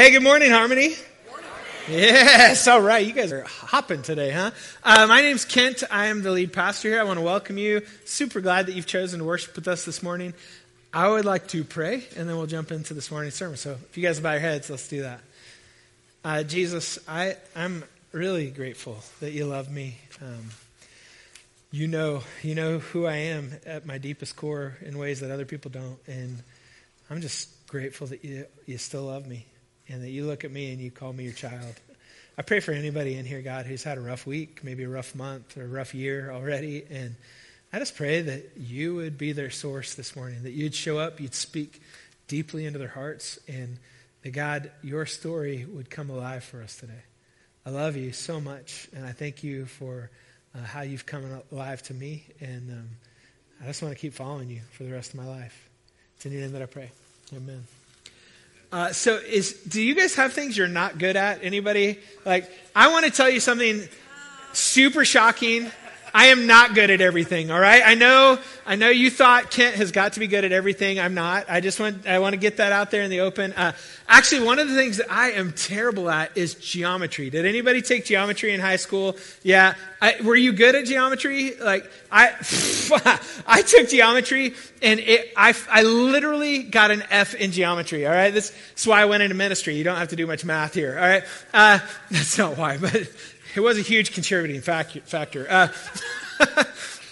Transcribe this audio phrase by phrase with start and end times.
[0.00, 0.94] Hey, good morning, Harmony.
[1.86, 3.06] Yes, all right.
[3.06, 4.50] You guys are hopping today, huh?
[4.82, 5.82] Uh, my name's Kent.
[5.90, 7.00] I am the lead pastor here.
[7.00, 7.82] I want to welcome you.
[8.06, 10.32] Super glad that you've chosen to worship with us this morning.
[10.90, 13.58] I would like to pray, and then we'll jump into this morning's sermon.
[13.58, 15.20] So if you guys bow your heads, let's do that.
[16.24, 19.98] Uh, Jesus, I, I'm really grateful that you love me.
[20.22, 20.46] Um,
[21.72, 25.44] you know, you know who I am at my deepest core in ways that other
[25.44, 26.38] people don't, and
[27.10, 29.44] I'm just grateful that you, you still love me
[29.90, 31.74] and that you look at me and you call me your child.
[32.38, 35.14] I pray for anybody in here, God, who's had a rough week, maybe a rough
[35.14, 36.84] month or a rough year already.
[36.90, 37.16] And
[37.72, 41.20] I just pray that you would be their source this morning, that you'd show up,
[41.20, 41.82] you'd speak
[42.28, 43.78] deeply into their hearts, and
[44.22, 47.02] that God, your story would come alive for us today.
[47.66, 50.10] I love you so much, and I thank you for
[50.54, 52.24] uh, how you've come alive to me.
[52.40, 52.88] And um,
[53.62, 55.68] I just want to keep following you for the rest of my life.
[56.16, 56.90] It's in your name that I pray.
[57.34, 57.79] Amen.
[58.72, 61.42] Uh, so is do you guys have things you're not good at?
[61.42, 61.98] Anybody?
[62.24, 63.82] Like I want to tell you something
[64.52, 65.70] super shocking.
[66.12, 67.82] I am not good at everything, all right?
[67.84, 71.00] I know I know you thought Kent has got to be good at everything.
[71.00, 71.48] I'm not.
[71.48, 73.52] I just want I want to get that out there in the open.
[73.52, 73.72] Uh,
[74.08, 77.30] actually, one of the things that I am terrible at is geometry.
[77.30, 79.16] Did anybody take geometry in high school?
[79.42, 79.74] Yeah.
[80.02, 81.54] I, were you good at geometry?
[81.60, 82.28] Like I
[83.46, 88.32] I took geometry and it, I I literally got an F in geometry, all right?
[88.32, 89.76] This, is why I went into ministry.
[89.76, 91.24] You don't have to do much math here, all right?
[91.52, 91.78] Uh,
[92.10, 93.08] that's not why, but
[93.54, 95.46] it was a huge contributing factor.
[95.48, 95.68] Uh,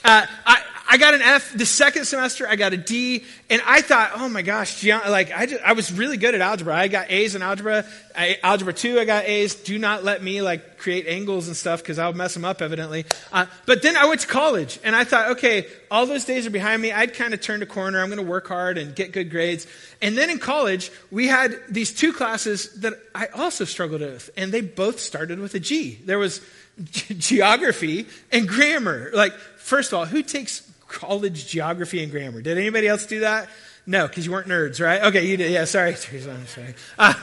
[0.05, 2.49] uh, I, I got an F the second semester.
[2.49, 5.93] I got a D, and I thought, oh my gosh, like I, just, I was
[5.93, 6.75] really good at algebra.
[6.75, 7.85] I got A's in algebra.
[8.17, 9.55] I, algebra two, I got A's.
[9.55, 13.05] Do not let me like create angles and stuff because I'll mess them up evidently.
[13.31, 16.51] Uh, but then I went to college, and I thought, okay, all those days are
[16.51, 16.91] behind me.
[16.91, 18.01] I'd kind of turned a corner.
[18.01, 19.67] I'm going to work hard and get good grades.
[20.01, 24.53] And then in college, we had these two classes that I also struggled with, and
[24.53, 26.01] they both started with a G.
[26.03, 26.41] There was
[26.79, 29.11] geography and grammar.
[29.13, 32.41] Like, first of all, who takes college geography and grammar.
[32.43, 33.49] Did anybody else do that?
[33.87, 35.03] No, because you weren't nerds, right?
[35.05, 35.51] Okay, you did.
[35.51, 35.91] Yeah, sorry.
[36.13, 36.75] I'm sorry.
[36.99, 37.15] Uh,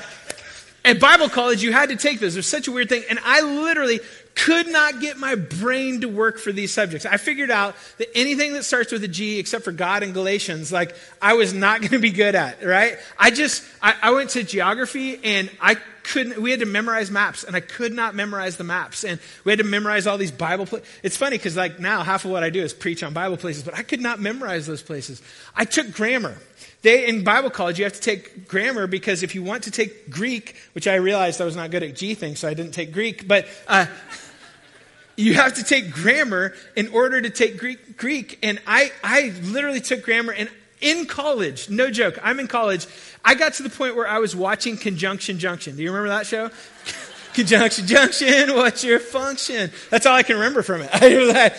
[0.84, 2.34] at Bible college, you had to take this.
[2.34, 3.04] There's such a weird thing.
[3.09, 4.00] And I literally
[4.36, 7.06] could not get my brain to work for these subjects.
[7.06, 10.72] I figured out that anything that starts with a G, except for God and Galatians,
[10.72, 12.98] like I was not going to be good at, right?
[13.18, 17.44] I just, I, I went to geography and I couldn't, we had to memorize maps
[17.44, 19.04] and I could not memorize the maps.
[19.04, 20.88] And we had to memorize all these Bible places.
[21.04, 23.64] It's funny because like now half of what I do is preach on Bible places,
[23.64, 25.22] but I could not memorize those places.
[25.56, 26.38] I took grammar.
[26.82, 30.10] They, in Bible college, you have to take grammar because if you want to take
[30.10, 32.92] Greek, which I realized I was not good at G things, so I didn't take
[32.94, 33.88] Greek, but, uh,
[35.18, 38.38] you have to take grammar in order to take Greek, Greek.
[38.44, 40.50] And I, I literally took grammar and
[40.85, 42.85] in college, no joke, I'm in college,
[43.25, 45.75] I got to the point where I was watching Conjunction Junction.
[45.75, 46.51] Do you remember that show?
[47.34, 49.72] Conjunction Junction, what's your function?
[49.90, 50.90] That's all I can remember from it.
[50.94, 51.51] I,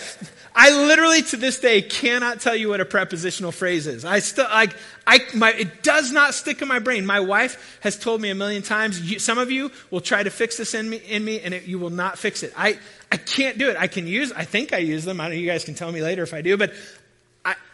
[0.58, 4.06] I literally to this day cannot tell you what a prepositional phrase is.
[4.06, 4.74] I still like
[5.06, 7.04] I my it does not stick in my brain.
[7.04, 8.98] My wife has told me a million times.
[8.98, 11.64] You, some of you will try to fix this in me, in me, and it,
[11.64, 12.54] you will not fix it.
[12.56, 12.78] I
[13.12, 13.76] I can't do it.
[13.78, 14.32] I can use.
[14.32, 15.20] I think I use them.
[15.20, 16.72] I know you guys can tell me later if I do, but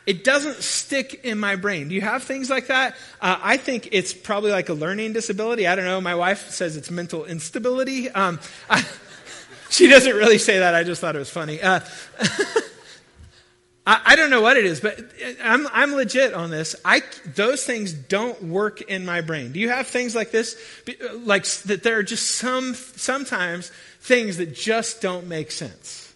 [0.06, 1.88] it doesn't stick in my brain.
[1.88, 2.96] Do you have things like that?
[3.20, 5.66] Uh, I think it's probably like a learning disability.
[5.66, 6.00] I don't know.
[6.00, 8.10] My wife says it's mental instability.
[8.10, 8.84] Um, I,
[9.70, 10.74] she doesn't really say that.
[10.74, 11.62] I just thought it was funny.
[11.62, 11.80] Uh,
[13.86, 14.98] I, I, don't know what it is, but
[15.42, 16.76] I'm, I'm legit on this.
[16.84, 17.02] I,
[17.34, 19.52] those things don't work in my brain.
[19.52, 20.56] Do you have things like this?
[21.14, 26.12] Like that there are just some, sometimes things that just don't make sense.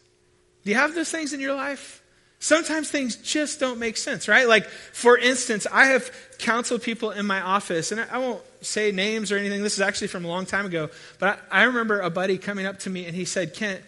[0.65, 2.03] Do you have those things in your life?
[2.47, 4.47] Sometimes things just don't make sense, right?
[4.47, 6.09] Like, for instance, I have
[6.39, 9.65] counseled people in my office, and I won't say names or anything.
[9.65, 10.91] This is actually from a long time ago.
[11.19, 13.83] But I, remember a buddy coming up to me and he said, Kent,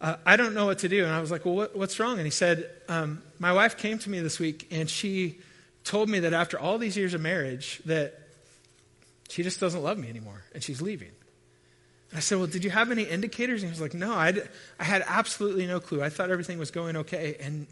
[0.00, 1.04] uh, I don't know what to do.
[1.04, 2.18] And I was like, Well, what, what's wrong?
[2.18, 5.40] And he said, um, My wife came to me this week and she
[5.82, 8.16] told me that after all these years of marriage, that
[9.30, 11.10] she just doesn't love me anymore and she's leaving.
[12.10, 13.64] And I said, Well, did you have any indicators?
[13.64, 14.32] And he was like, No, I,
[14.78, 16.04] I had absolutely no clue.
[16.04, 17.36] I thought everything was going okay.
[17.40, 17.66] And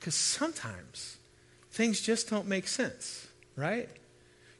[0.00, 1.18] because sometimes
[1.72, 3.88] things just don't make sense, right?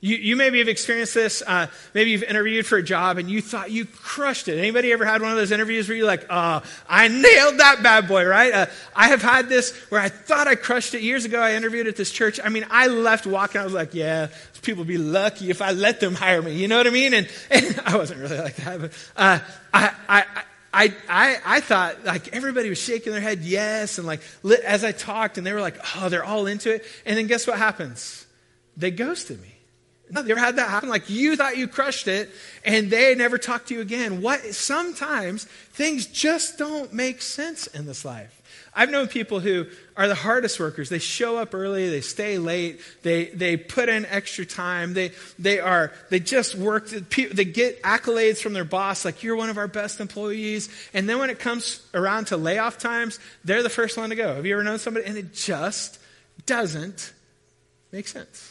[0.02, 1.42] You, you maybe have experienced this.
[1.46, 4.58] Uh, maybe you've interviewed for a job and you thought you crushed it.
[4.58, 8.08] Anybody ever had one of those interviews where you're like, oh, I nailed that bad
[8.08, 8.52] boy, right?
[8.52, 8.66] Uh,
[8.96, 11.40] I have had this where I thought I crushed it years ago.
[11.40, 12.40] I interviewed at this church.
[12.42, 13.60] I mean, I left walking.
[13.60, 14.28] I was like, yeah,
[14.62, 16.54] people be lucky if I let them hire me.
[16.54, 17.12] You know what I mean?
[17.12, 19.38] And, and I wasn't really like that, but uh,
[19.74, 20.24] I, I,
[20.72, 24.20] I, I, I thought like everybody was shaking their head yes and like
[24.64, 27.46] as i talked and they were like oh they're all into it and then guess
[27.46, 28.26] what happens
[28.76, 29.54] they ghosted me
[30.10, 30.88] No, you ever had that happen?
[30.88, 32.30] Like you thought you crushed it
[32.64, 34.22] and they never talked to you again.
[34.22, 38.39] What sometimes things just don't make sense in this life.
[38.74, 40.88] I've known people who are the hardest workers.
[40.88, 45.58] They show up early, they stay late, they, they put in extra time, they, they
[45.58, 49.68] are, they just work, they get accolades from their boss, like, you're one of our
[49.68, 50.68] best employees.
[50.94, 54.34] And then when it comes around to layoff times, they're the first one to go.
[54.34, 55.06] Have you ever known somebody?
[55.06, 55.98] And it just
[56.46, 57.12] doesn't
[57.92, 58.49] make sense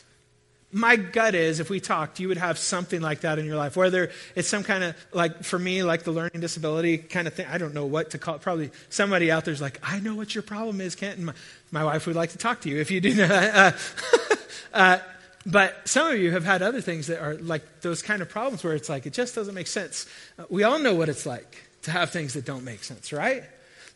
[0.72, 3.76] my gut is if we talked, you would have something like that in your life,
[3.76, 7.48] whether it's some kind of, like for me, like the learning disability kind of thing.
[7.50, 8.42] I don't know what to call it.
[8.42, 11.18] Probably somebody out there's like, I know what your problem is, Kent.
[11.18, 11.34] And my,
[11.72, 13.56] my wife would like to talk to you if you do that.
[13.56, 14.36] Uh,
[14.74, 15.00] uh,
[15.46, 18.64] but some of you have had other things that are like those kind of problems
[18.64, 20.06] where it's like, it just doesn't make sense.
[20.38, 23.44] Uh, we all know what it's like to have things that don't make sense, right?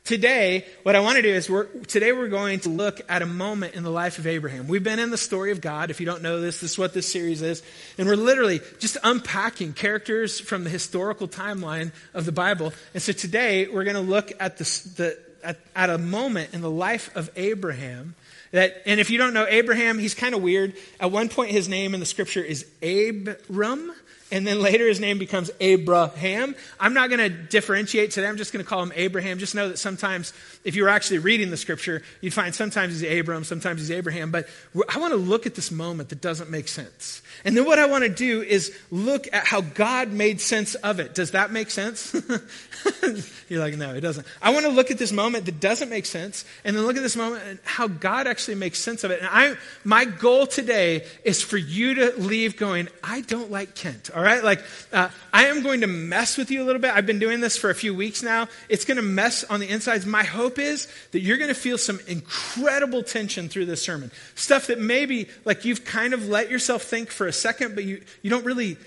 [0.05, 3.25] Today, what I want to do is we're, today we're going to look at a
[3.25, 4.67] moment in the life of Abraham.
[4.67, 5.89] We've been in the story of God.
[5.91, 7.63] If you don't know this, this is what this series is.
[7.97, 12.73] And we're literally just unpacking characters from the historical timeline of the Bible.
[12.94, 14.63] And so today we're going to look at, the,
[14.97, 18.15] the at, at a moment in the life of Abraham
[18.51, 20.73] that, and if you don't know Abraham, he's kind of weird.
[21.00, 23.94] At one point, his name in the scripture is Abram
[24.33, 26.56] and then later his name becomes Abraham.
[26.80, 28.27] I'm not going to differentiate today.
[28.27, 29.38] I'm just going to call him Abraham.
[29.38, 30.33] Just know that sometimes,
[30.63, 34.31] if you were actually reading the scripture, you'd find sometimes he's Abram, sometimes he's Abraham.
[34.31, 34.48] But
[34.89, 37.21] I want to look at this moment that doesn't make sense.
[37.44, 41.00] And then what I want to do is look at how God made sense of
[41.00, 41.13] it.
[41.13, 42.13] Does that make sense?
[43.50, 44.25] You're like, no, it doesn't.
[44.42, 47.04] I want to look at this moment that doesn't make sense, and then look at
[47.04, 49.19] this moment and how God actually makes sense of it.
[49.19, 54.10] And I, my goal today is for you to leave going, I don't like Kent.
[54.15, 56.92] All right, like uh, I am going to mess with you a little bit.
[56.92, 58.48] I've been doing this for a few weeks now.
[58.69, 60.06] It's going to mess on the insides.
[60.06, 64.67] My hope is that you're going to feel some incredible tension through this sermon, stuff
[64.67, 68.29] that maybe like you've kind of let yourself think for a second, but you you
[68.29, 68.77] don't really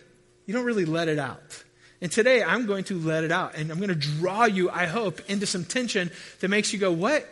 [0.47, 1.65] you don't really let it out.
[2.01, 3.55] And today I'm going to let it out.
[3.55, 6.11] And I'm going to draw you, I hope, into some tension
[6.41, 7.27] that makes you go, what?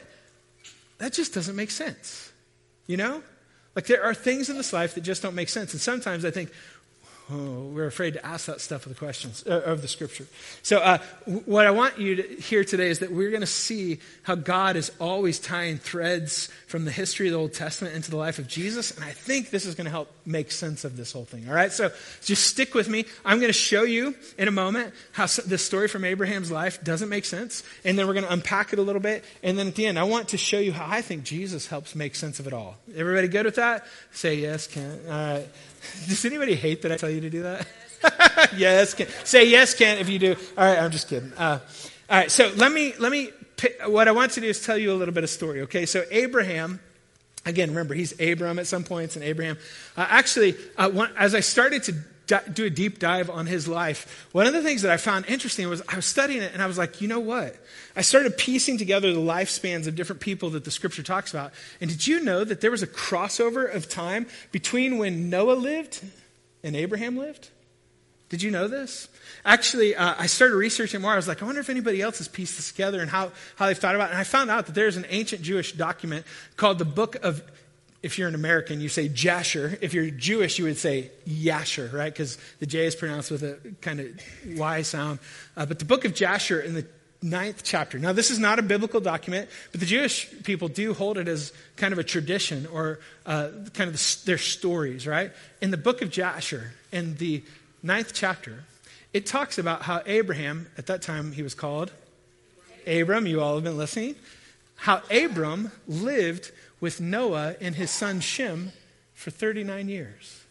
[0.99, 2.33] That just doesn't make sense.
[2.87, 3.23] You know?
[3.75, 5.73] Like there are things in this life that just don't make sense.
[5.73, 6.51] And sometimes I think,
[7.33, 10.27] Oh, we're afraid to ask that stuff of the questions uh, of the scripture.
[10.63, 10.99] So, uh,
[11.47, 14.77] what I want you to hear today is that we're going to see how God
[14.77, 18.47] is always tying threads from the history of the Old Testament into the life of
[18.47, 21.49] Jesus, and I think this is going to help make sense of this whole thing.
[21.49, 21.91] All right, so
[22.23, 23.07] just stick with me.
[23.25, 27.09] I'm going to show you in a moment how this story from Abraham's life doesn't
[27.09, 29.77] make sense, and then we're going to unpack it a little bit, and then at
[29.77, 32.47] the end, I want to show you how I think Jesus helps make sense of
[32.47, 32.77] it all.
[32.95, 33.87] Everybody good with that?
[34.13, 35.01] Say yes, Kent.
[35.07, 35.49] All right.
[36.09, 37.67] Does anybody hate that I tell you to do that?
[38.57, 39.11] yes, Kent.
[39.25, 40.37] Say yes, Kent, if you do.
[40.57, 41.33] All right, I'm just kidding.
[41.35, 41.61] Uh,
[42.11, 43.31] all right, so let me let me.
[43.87, 45.63] What I want to do is tell you a little bit of story.
[45.63, 46.81] Okay, so Abraham.
[47.47, 49.59] Again, remember he's Abram at some points, and Abraham.
[49.99, 51.95] Uh, actually, uh, one, as I started to
[52.27, 55.69] do a deep dive on his life, one of the things that I found interesting
[55.69, 57.57] was I was studying it and I was like, you know what?
[57.97, 61.53] I started piecing together the lifespans of different people that the scripture talks about.
[61.81, 66.03] And did you know that there was a crossover of time between when Noah lived
[66.63, 67.51] and Abraham lived?
[68.31, 69.09] Did you know this?
[69.45, 71.13] Actually, uh, I started researching more.
[71.13, 73.67] I was like, I wonder if anybody else has pieced this together and how, how
[73.67, 74.13] they've thought about it.
[74.13, 76.27] And I found out that there's an ancient Jewish document
[76.57, 77.43] called the Book of
[78.05, 79.79] if you're an American, you say Jasher.
[79.81, 82.13] If you're Jewish, you would say Yasher, right?
[82.13, 84.07] Because the J is pronounced with a kind of
[84.59, 85.21] Y sound.
[85.57, 86.87] Uh, but the book of Jasher in the
[87.23, 87.99] ninth chapter.
[87.99, 91.55] Now, this is not a biblical document, but the Jewish people do hold it as
[91.77, 95.33] kind of a tradition or uh, kind of the, their stories, right?
[95.63, 97.43] In the book of Jasher, in the
[97.83, 98.65] ninth chapter,
[99.15, 101.91] it talks about how Abraham, at that time he was called
[102.87, 104.17] Abram, you all have been listening,
[104.77, 106.53] how Abram lived
[106.85, 108.71] with Noah and his son Shem
[109.15, 110.43] for 39 years.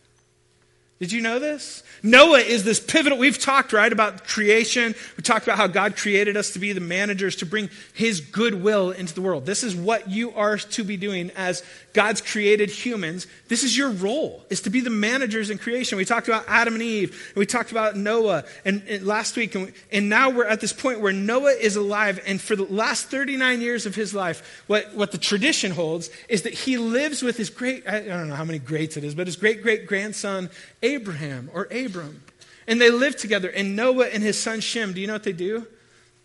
[1.00, 1.84] Did you know this?
[2.02, 3.20] Noah is this pivotal.
[3.20, 4.96] We've talked, right, about creation.
[5.16, 8.90] We talked about how God created us to be the managers, to bring his goodwill
[8.90, 9.46] into the world.
[9.46, 11.62] This is what you are to be doing as
[11.94, 13.28] God's created humans.
[13.48, 15.98] This is your role, is to be the managers in creation.
[15.98, 19.56] We talked about Adam and Eve, and we talked about Noah and, and last week,
[19.56, 22.64] and, we, and now we're at this point where Noah is alive, and for the
[22.64, 27.22] last 39 years of his life, what, what the tradition holds is that he lives
[27.22, 29.88] with his great, I don't know how many greats it is, but his great great
[29.88, 30.50] grandson
[30.82, 32.24] Abraham or Abram.
[32.68, 33.50] And they live together.
[33.50, 35.68] And Noah and his son Shem, do you know what they do?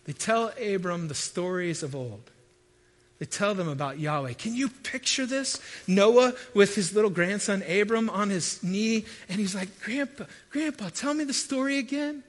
[0.05, 2.31] They tell Abram the stories of old.
[3.19, 4.33] They tell them about Yahweh.
[4.33, 5.59] Can you picture this?
[5.87, 11.13] Noah with his little grandson Abram on his knee, and he's like, Grandpa, Grandpa, tell
[11.13, 12.23] me the story again.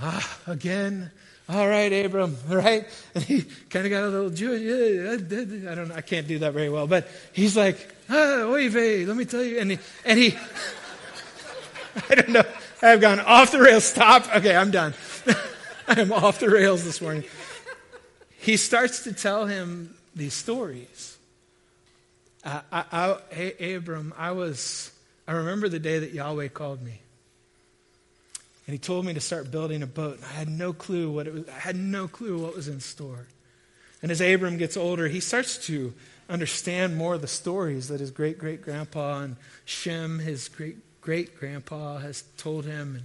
[0.00, 1.10] Ah, again.
[1.48, 2.86] All right, Abram, right?
[3.14, 4.62] And he kind of got a little Jewish.
[5.68, 9.06] I don't know, I can't do that very well, but he's like, ah, oy vey,
[9.06, 9.60] let me tell you.
[9.60, 10.36] And he, and he
[12.10, 12.42] I don't know.
[12.82, 13.84] I have gone off the rails.
[13.84, 14.34] Stop.
[14.36, 14.94] Okay, I'm done.
[15.88, 17.24] I am off the rails this morning.
[18.38, 21.18] He starts to tell him these stories.
[22.42, 24.90] Uh, I, I, Abram, I was,
[25.28, 27.00] I remember the day that Yahweh called me.
[28.66, 30.18] And he told me to start building a boat.
[30.24, 31.48] I had no clue what it was.
[31.48, 33.26] I had no clue what was in store.
[34.02, 35.94] And as Abram gets older, he starts to
[36.28, 41.38] understand more of the stories that his great great grandpa and Shem, his great great
[41.38, 42.96] grandpa, has told him.
[42.96, 43.04] And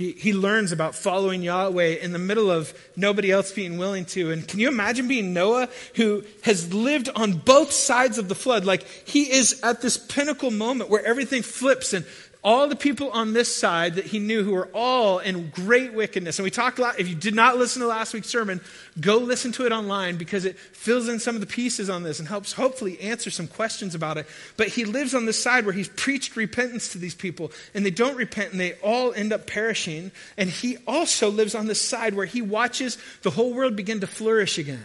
[0.00, 4.30] he, he learns about following Yahweh in the middle of nobody else being willing to.
[4.30, 8.64] And can you imagine being Noah, who has lived on both sides of the flood?
[8.64, 12.06] Like he is at this pinnacle moment where everything flips and
[12.42, 16.38] all the people on this side that he knew who were all in great wickedness.
[16.38, 16.98] And we talked a lot.
[16.98, 18.62] If you did not listen to last week's sermon,
[18.98, 22.18] go listen to it online because it fills in some of the pieces on this
[22.18, 24.26] and helps hopefully answer some questions about it.
[24.56, 27.90] But he lives on this side where he's preached repentance to these people and they
[27.90, 30.10] don't repent and they all end up perishing.
[30.38, 34.06] And he also lives on this side where he watches the whole world begin to
[34.06, 34.84] flourish again.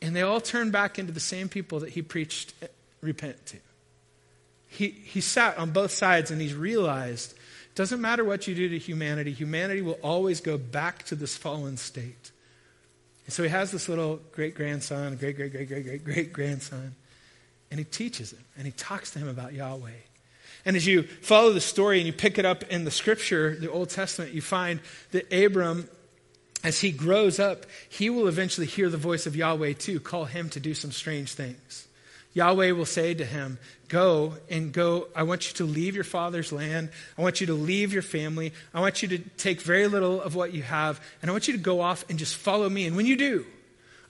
[0.00, 2.54] And they all turn back into the same people that he preached
[3.00, 3.58] repent to
[4.72, 8.70] he, he sat on both sides and he's realized it doesn't matter what you do
[8.70, 12.30] to humanity, humanity will always go back to this fallen state.
[13.26, 16.94] And so he has this little great grandson, great, great, great, great, great, great grandson,
[17.70, 19.90] and he teaches him and he talks to him about Yahweh.
[20.64, 23.70] And as you follow the story and you pick it up in the scripture, the
[23.70, 25.86] Old Testament, you find that Abram,
[26.64, 30.48] as he grows up, he will eventually hear the voice of Yahweh too, call him
[30.50, 31.88] to do some strange things.
[32.34, 33.58] Yahweh will say to him,
[33.88, 35.08] Go and go.
[35.14, 36.88] I want you to leave your father's land.
[37.18, 38.54] I want you to leave your family.
[38.72, 41.52] I want you to take very little of what you have, and I want you
[41.52, 42.86] to go off and just follow me.
[42.86, 43.44] And when you do,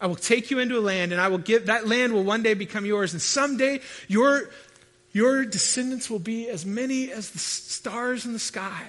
[0.00, 2.44] I will take you into a land, and I will give that land will one
[2.44, 3.12] day become yours.
[3.12, 4.50] And someday your,
[5.10, 8.86] your descendants will be as many as the stars in the sky.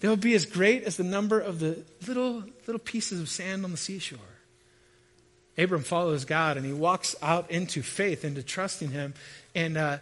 [0.00, 3.70] They'll be as great as the number of the little, little pieces of sand on
[3.70, 4.18] the seashore.
[5.56, 9.14] Abram follows God and he walks out into faith, into trusting him.
[9.54, 9.98] And uh,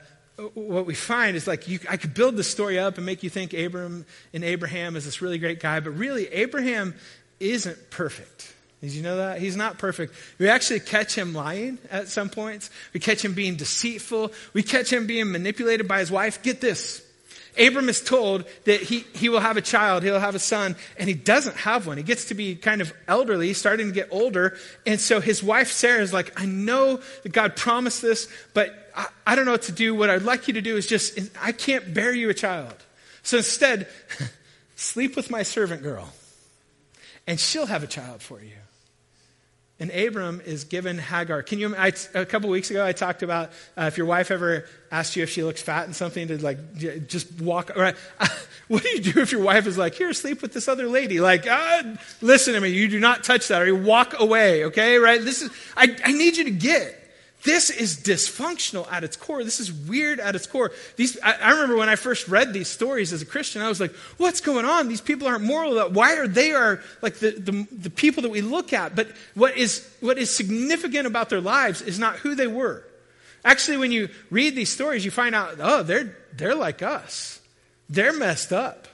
[0.54, 3.30] what we find is like you, I could build the story up and make you
[3.30, 6.94] think Abram and Abraham is this really great guy, but really, Abraham
[7.38, 8.54] isn't perfect.
[8.80, 9.40] Did you know that?
[9.40, 10.14] He's not perfect.
[10.38, 12.68] We actually catch him lying at some points.
[12.92, 14.32] We catch him being deceitful.
[14.54, 16.42] We catch him being manipulated by his wife.
[16.42, 17.06] Get this.
[17.58, 21.08] Abram is told that he, he will have a child, he'll have a son, and
[21.08, 21.96] he doesn't have one.
[21.96, 24.56] He gets to be kind of elderly, starting to get older.
[24.86, 29.06] And so his wife Sarah is like, I know that God promised this, but I,
[29.26, 29.94] I don't know what to do.
[29.94, 32.74] What I'd like you to do is just, I can't bear you a child.
[33.22, 33.86] So instead,
[34.76, 36.12] sleep with my servant girl,
[37.26, 38.61] and she'll have a child for you.
[39.82, 41.42] And Abram is given Hagar.
[41.42, 41.74] Can you?
[41.74, 45.24] I, a couple weeks ago, I talked about uh, if your wife ever asked you
[45.24, 46.76] if she looks fat and something to like
[47.08, 47.76] just walk.
[47.76, 47.96] Right?
[48.68, 51.18] what do you do if your wife is like, "Here, sleep with this other lady"?
[51.18, 51.82] Like, uh,
[52.20, 52.68] listen to me.
[52.68, 54.66] You do not touch that, or you walk away.
[54.66, 55.20] Okay, right?
[55.20, 55.50] This is.
[55.76, 57.01] I, I need you to get.
[57.44, 59.42] This is dysfunctional at its core.
[59.42, 60.70] This is weird at its core.
[60.96, 63.80] These, I, I, remember when I first read these stories as a Christian, I was
[63.80, 64.88] like, what's going on?
[64.88, 65.76] These people aren't moral.
[65.90, 68.94] Why are they are like the, the, the people that we look at?
[68.94, 72.84] But what is, what is significant about their lives is not who they were.
[73.44, 77.40] Actually, when you read these stories, you find out, oh, they're, they're like us.
[77.88, 78.86] They're messed up.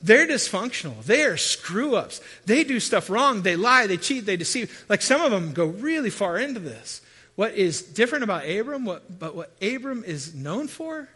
[0.00, 1.02] They're dysfunctional.
[1.02, 2.20] They are screw ups.
[2.44, 3.42] They do stuff wrong.
[3.42, 3.88] They lie.
[3.88, 4.26] They cheat.
[4.26, 4.84] They deceive.
[4.88, 7.00] Like some of them go really far into this.
[7.36, 11.08] What is different about Abram, what, but what Abram is known for,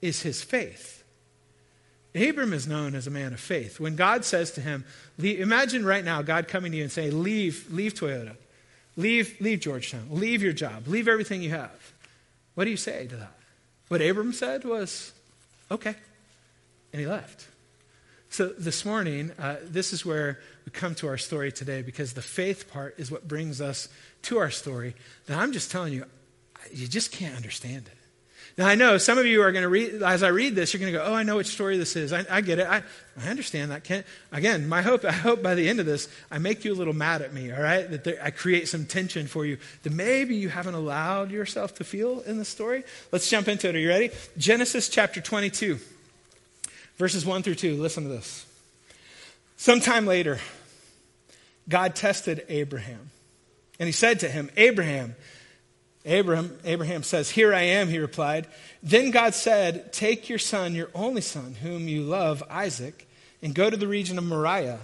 [0.00, 1.02] is his faith.
[2.14, 3.80] Abram is known as a man of faith.
[3.80, 4.84] When God says to him,
[5.18, 8.36] imagine right now God coming to you and saying, Leave, leave Toyota,
[8.96, 11.92] leave, leave Georgetown, leave your job, leave everything you have.
[12.54, 13.32] What do you say to that?
[13.88, 15.12] What Abram said was,
[15.70, 15.94] Okay.
[16.92, 17.46] And he left.
[18.30, 22.22] So this morning, uh, this is where we come to our story today because the
[22.22, 23.88] faith part is what brings us
[24.22, 24.94] to our story.
[25.26, 26.04] That I'm just telling you,
[26.72, 27.98] you just can't understand it.
[28.58, 30.80] Now, I know some of you are going to read, as I read this, you're
[30.80, 32.12] going to go, oh, I know which story this is.
[32.12, 32.66] I, I get it.
[32.66, 32.82] I,
[33.16, 33.84] I understand that.
[33.84, 36.74] Kent, again, my hope, I hope by the end of this, I make you a
[36.74, 37.88] little mad at me, all right?
[37.88, 41.84] That there, I create some tension for you that maybe you haven't allowed yourself to
[41.84, 42.82] feel in the story.
[43.12, 43.76] Let's jump into it.
[43.76, 44.10] Are you ready?
[44.36, 45.78] Genesis chapter 22.
[46.96, 48.44] Verses 1 through 2, listen to this.
[49.56, 50.40] Sometime later,
[51.68, 53.10] God tested Abraham.
[53.78, 55.14] And he said to him, Abraham,
[56.04, 58.46] Abraham, Abraham says, Here I am, he replied.
[58.82, 63.06] Then God said, Take your son, your only son, whom you love, Isaac,
[63.42, 64.80] and go to the region of Moriah.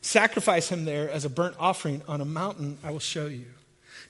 [0.00, 3.46] Sacrifice him there as a burnt offering on a mountain I will show you.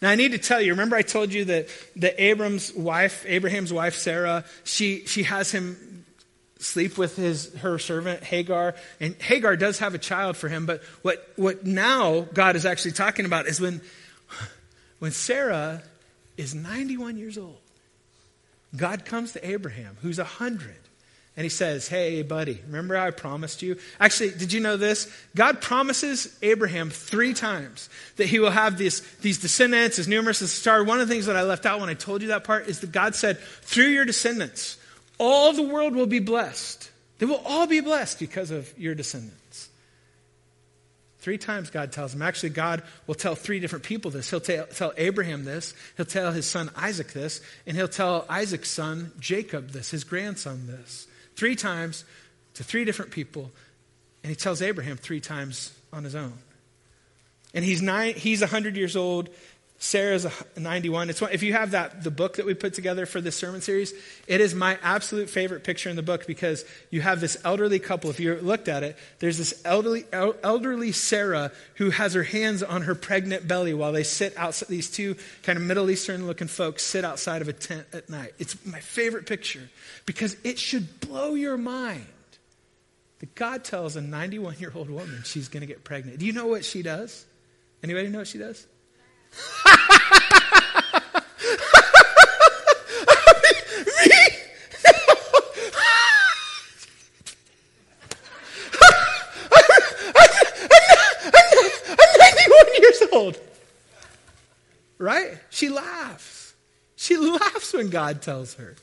[0.02, 3.73] Now I need to tell you, remember I told you that, that Abram's wife, Abraham's
[3.73, 6.05] wife, Sarah, she, she has him
[6.59, 10.66] sleep with his her servant Hagar, and Hagar does have a child for him.
[10.66, 13.81] But what what now God is actually talking about is when
[14.99, 15.83] when Sarah
[16.37, 17.59] is 91 years old,
[18.76, 20.75] God comes to Abraham, who's 100,
[21.37, 23.76] and he says, Hey, buddy, remember I promised you?
[24.00, 25.12] Actually, did you know this?
[25.35, 30.50] God promises Abraham three times that he will have this, these descendants as numerous as
[30.50, 30.83] the star.
[30.83, 32.80] One of the things that I left out when I told you that part is
[32.80, 34.78] that God said, Through your descendants,
[35.18, 36.90] all the world will be blessed.
[37.18, 39.46] They will all be blessed because of your descendants.
[41.26, 42.23] Three times God tells him.
[42.23, 44.30] Actually, God will tell three different people this.
[44.30, 48.71] He'll tell, tell Abraham this, he'll tell his son Isaac this, and he'll tell Isaac's
[48.71, 51.09] son Jacob this, his grandson this.
[51.35, 52.04] Three times
[52.54, 53.50] to three different people.
[54.23, 56.35] And he tells Abraham three times on his own.
[57.52, 59.28] And he's, nine, he's 100 years old.
[59.78, 61.11] Sarah's 91.
[61.11, 63.61] It's one, if you have that the book that we put together for this sermon
[63.61, 63.92] series,
[64.26, 68.09] it is my absolute favorite picture in the book because you have this elderly couple.
[68.09, 72.83] If you looked at it, there's this elderly elderly Sarah who has her hands on
[72.83, 74.68] her pregnant belly while they sit outside.
[74.68, 78.33] These two kind of Middle Eastern looking folks sit outside of a tent at night.
[78.38, 79.68] It's my favorite picture
[80.06, 82.06] because it should blow your mind
[83.18, 86.18] that God tells a 91 year old woman she's going to get pregnant.
[86.18, 87.26] Do you know what she does?
[87.83, 88.66] Anybody know what she does?
[103.16, 103.38] Old.
[104.99, 105.38] Right?
[105.50, 106.55] She laughs.
[106.97, 108.76] She laughs when God tells her.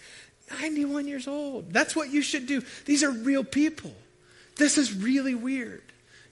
[0.59, 1.71] 91 years old.
[1.71, 2.61] That's what you should do.
[2.85, 3.93] These are real people.
[4.57, 5.81] This is really weird.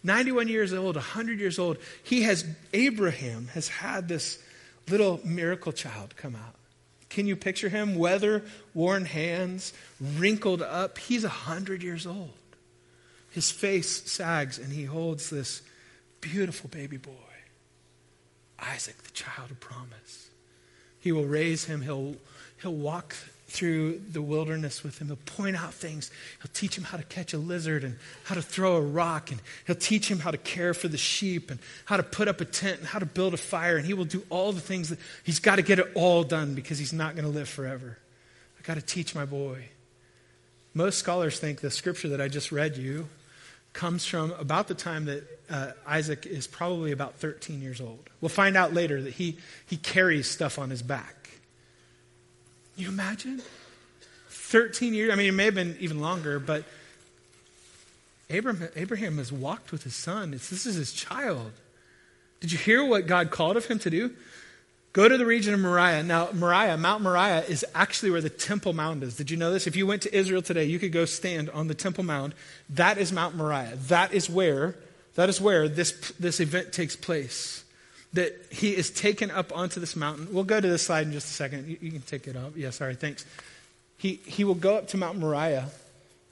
[0.04, 1.78] 91 years old, 100 years old.
[2.04, 4.42] He has, Abraham has had this
[4.90, 6.56] little miracle child come out.
[7.10, 7.96] Can you picture him?
[7.96, 8.44] Weather
[8.74, 10.98] worn hands, wrinkled up.
[10.98, 12.32] He's 100 years old.
[13.32, 15.62] His face sags and he holds this
[16.20, 17.12] beautiful baby boy,
[18.60, 20.30] Isaac, the child of promise.
[21.00, 22.16] He will raise him, he'll,
[22.62, 23.16] he'll walk
[23.52, 25.08] through the wilderness with him.
[25.08, 26.10] He'll point out things.
[26.42, 29.30] He'll teach him how to catch a lizard and how to throw a rock.
[29.30, 32.40] And he'll teach him how to care for the sheep and how to put up
[32.40, 33.76] a tent and how to build a fire.
[33.76, 36.56] And he will do all the things that he's got to get it all done
[36.56, 37.98] because he's not going to live forever.
[38.58, 39.66] I got to teach my boy.
[40.74, 43.10] Most scholars think the scripture that I just read you
[43.74, 48.10] comes from about the time that uh, Isaac is probably about 13 years old.
[48.22, 51.21] We'll find out later that he, he carries stuff on his back
[52.82, 53.42] you imagine?
[54.30, 55.12] 13 years.
[55.12, 56.64] I mean, it may have been even longer, but
[58.30, 60.34] Abraham, Abraham has walked with his son.
[60.34, 61.52] It's, this is his child.
[62.40, 64.12] Did you hear what God called of him to do?
[64.94, 66.04] Go to the region of Moriah.
[66.04, 69.16] Now, Moriah, Mount Moriah, is actually where the Temple Mount is.
[69.16, 69.68] Did you know this?
[69.68, 72.34] If you went to Israel today, you could go stand on the Temple Mount.
[72.70, 73.78] That is Mount Moriah.
[73.88, 74.76] That is where,
[75.16, 77.64] that is where this, this event takes place
[78.14, 80.28] that he is taken up onto this mountain.
[80.32, 81.68] We'll go to this slide in just a second.
[81.68, 82.54] You, you can take it up.
[82.56, 83.26] Yeah, sorry, thanks.
[83.98, 85.70] He, he will go up to Mount Moriah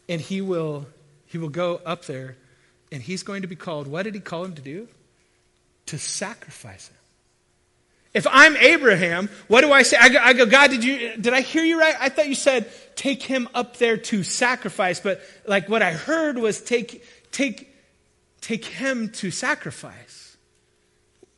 [0.10, 0.88] and he will,
[1.28, 2.36] he will go up there
[2.92, 4.88] and he's going to be called, what did he call him to do?
[5.88, 6.96] To sacrifice him.
[8.14, 9.96] If I'm Abraham, what do I say?
[10.00, 11.96] I go, I go, God, did you, did I hear you right?
[12.00, 16.38] I thought you said take him up there to sacrifice, but like what I heard
[16.38, 17.74] was take, take,
[18.42, 20.19] take him to sacrifice.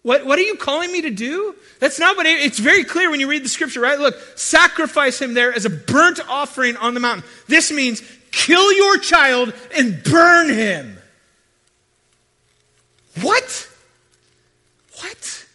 [0.04, 1.56] What, what are you calling me to do?
[1.80, 4.00] That's not what it's very clear when you read the scripture, right?
[4.00, 7.24] Look, sacrifice him there as a burnt offering on the mountain.
[7.48, 10.98] This means kill your child and burn him.
[13.22, 13.70] What?
[15.02, 15.46] What?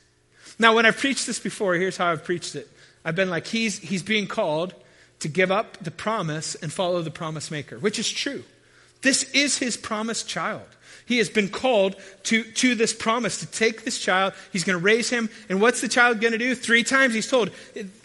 [0.59, 2.69] Now, when I've preached this before, here's how I've preached it.
[3.05, 4.75] I've been like, he's, he's being called
[5.21, 8.45] to give up the promise and follow the promise maker, which is true.
[9.03, 10.63] This is his promised child.
[11.07, 14.33] He has been called to, to this promise to take this child.
[14.53, 15.31] He's going to raise him.
[15.49, 16.55] And what's the child going to do?
[16.55, 17.51] Three times he's told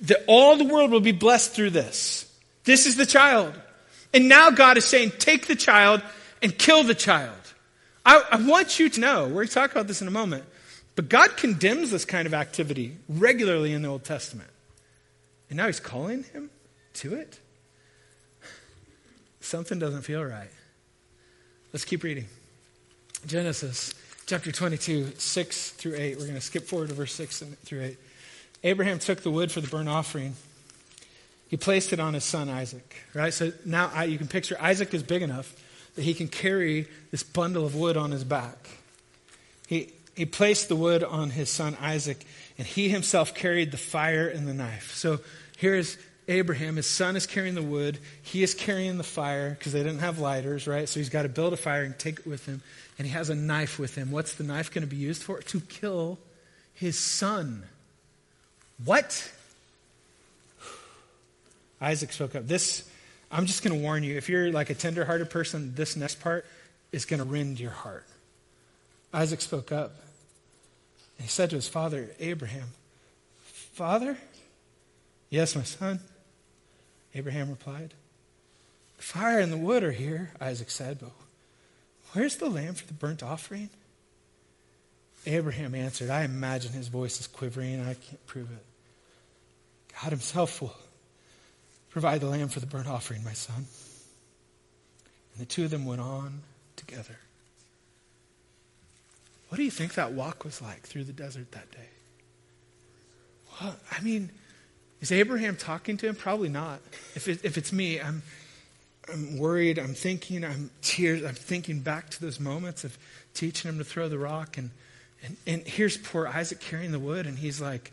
[0.02, 2.32] that all the world will be blessed through this.
[2.64, 3.60] This is the child.
[4.14, 6.04] And now God is saying, take the child
[6.44, 7.36] and kill the child.
[8.06, 10.44] I, I want you to know, we're going to talk about this in a moment,
[10.96, 14.50] but God condemns this kind of activity regularly in the Old Testament.
[15.50, 16.50] And now he's calling him
[16.96, 17.40] to it?
[19.40, 20.50] Something doesn't feel right.
[21.74, 22.26] Let's keep reading.
[23.26, 23.94] Genesis
[24.26, 26.18] chapter 22, 6 through 8.
[26.18, 27.98] We're going to skip forward to verse 6 through 8.
[28.66, 30.36] Abraham took the wood for the burnt offering.
[31.48, 33.34] He placed it on his son Isaac, right?
[33.34, 35.56] So now you can picture Isaac is big enough
[35.96, 38.70] that he can carry this bundle of wood on his back.
[39.66, 42.26] He, he placed the wood on his son Isaac,
[42.58, 44.94] and he himself carried the fire and the knife.
[44.94, 45.22] So
[45.56, 46.76] here's Abraham.
[46.76, 48.00] His son is carrying the wood.
[48.22, 50.88] He is carrying the fire because they didn't have lighters, right?
[50.88, 52.62] So he's got to build a fire and take it with him.
[52.98, 54.12] And he has a knife with him.
[54.12, 55.40] What's the knife going to be used for?
[55.40, 56.20] To kill
[56.74, 57.64] his son.
[58.86, 59.32] What?
[61.82, 62.48] Isaac spoke up.
[62.48, 62.88] This,
[63.32, 64.16] I'm just going to warn you.
[64.18, 66.46] If you're like a tender-hearted person, this next part
[66.92, 68.06] is going to rend your heart.
[69.14, 69.96] Isaac spoke up.
[71.18, 72.68] And he said to his father, Abraham,
[73.74, 74.18] Father?
[75.30, 76.00] Yes, my son.
[77.14, 77.94] Abraham replied.
[78.98, 81.12] The fire and the wood are here, Isaac said, but
[82.14, 83.70] where's the lamb for the burnt offering?
[85.26, 88.66] Abraham answered, I imagine his voice is quivering, I can't prove it.
[90.02, 90.76] God himself will
[91.90, 93.66] provide the lamb for the burnt offering, my son.
[95.34, 96.42] And the two of them went on
[96.76, 97.18] together.
[99.50, 101.90] What do you think that walk was like through the desert that day?
[103.60, 104.32] Well, I mean,
[105.02, 106.16] is Abraham talking to him?
[106.16, 106.80] Probably not.
[107.16, 108.22] If, it, if it's me, I'm,
[109.12, 112.98] I'm worried, I'm thinking, I'm tears, I'm thinking back to those moments of
[113.34, 114.58] teaching him to throw the rock.
[114.58, 114.70] And,
[115.24, 117.92] and, and here's poor Isaac carrying the wood, and he's like,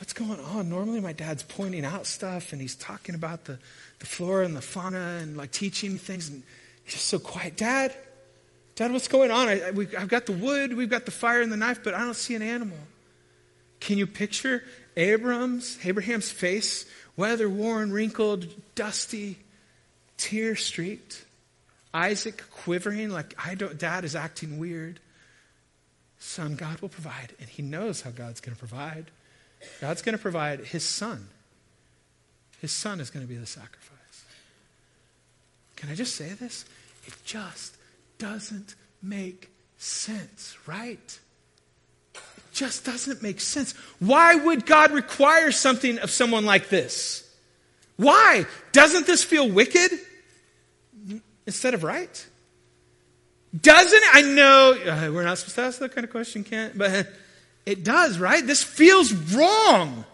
[0.00, 0.70] What's going on?
[0.70, 3.58] Normally, my dad's pointing out stuff, and he's talking about the,
[3.98, 6.42] the flora and the fauna and like teaching things, and
[6.84, 7.58] he's just so quiet.
[7.58, 7.94] Dad,
[8.76, 9.48] Dad, what's going on?
[9.48, 11.98] I, we, I've got the wood, we've got the fire and the knife, but I
[11.98, 12.78] don't see an animal.
[13.78, 14.64] Can you picture
[14.96, 19.38] Abram's, Abraham's face, weather worn, wrinkled, dusty,
[20.16, 21.24] tear streaked?
[21.92, 25.00] Isaac quivering like I don't dad is acting weird.
[26.18, 29.06] Son, God will provide, and he knows how God's going to provide.
[29.80, 31.28] God's going to provide his son.
[32.60, 34.24] His son is going to be the sacrifice.
[35.76, 36.66] Can I just say this?
[37.06, 37.76] It just
[38.18, 41.18] doesn't make sense, right?
[42.60, 43.72] Just doesn't make sense.
[44.00, 47.26] Why would God require something of someone like this?
[47.96, 48.44] Why?
[48.72, 49.90] Doesn't this feel wicked
[51.46, 52.26] instead of right?
[53.58, 54.02] Doesn't?
[54.12, 57.08] I know uh, we're not supposed to ask that kind of question, Kent, but
[57.64, 58.46] it does, right?
[58.46, 60.04] This feels wrong.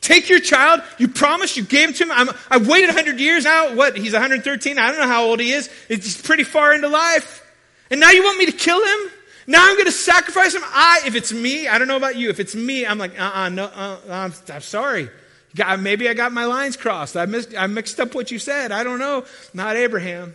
[0.00, 0.82] Take your child.
[0.98, 1.56] You promised.
[1.56, 2.12] You gave him to him.
[2.12, 3.74] I'm, I waited 100 years now.
[3.74, 3.96] What?
[3.96, 4.78] He's 113.
[4.78, 5.68] I don't know how old he is.
[5.88, 7.44] He's pretty far into life.
[7.90, 9.10] And now you want me to kill him?
[9.48, 10.60] Now I'm going to sacrifice him?
[10.62, 12.28] I, if it's me, I don't know about you.
[12.28, 15.08] If it's me, I'm like, uh-uh, no, uh, I'm, I'm sorry.
[15.56, 17.16] God, maybe I got my lines crossed.
[17.16, 18.72] I, missed, I mixed up what you said.
[18.72, 19.24] I don't know.
[19.54, 20.34] Not Abraham.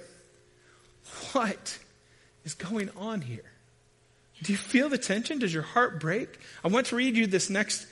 [1.34, 1.78] What
[2.44, 3.46] is going on here?
[4.42, 5.38] Do you feel the tension?
[5.38, 6.40] Does your heart break?
[6.64, 7.86] I want to read you this next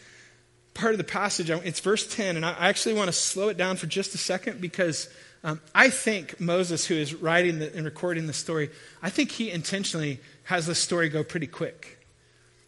[0.74, 1.52] part of the passage.
[1.52, 4.60] It's verse 10, and I actually want to slow it down for just a second
[4.60, 5.08] because
[5.44, 8.72] um, I think Moses, who is writing the, and recording the story,
[9.04, 10.20] I think he intentionally
[10.52, 11.98] has the story go pretty quick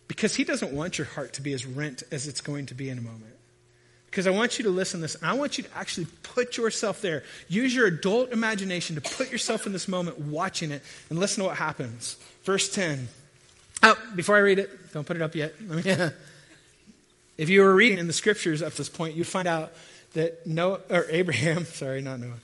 [0.07, 2.87] because he doesn't want your heart to be as rent as it's going to be
[2.89, 3.35] in a moment.
[4.05, 7.01] Because I want you to listen to this, I want you to actually put yourself
[7.01, 7.23] there.
[7.49, 11.49] Use your adult imagination to put yourself in this moment, watching it, and listen to
[11.49, 12.15] what happens.
[12.45, 13.09] Verse 10.
[13.81, 15.53] Oh, before I read it, don't put it up yet.
[17.37, 19.73] if you were reading in the scriptures up to this point, you'd find out
[20.13, 22.39] that Noah, or Abraham, sorry, not Noah,